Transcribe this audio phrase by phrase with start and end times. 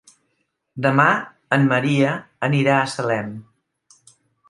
[0.85, 1.05] Demà
[1.59, 2.17] en Maria
[2.51, 3.33] anirà a Salem.